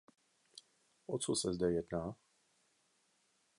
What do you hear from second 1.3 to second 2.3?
se zde jedná?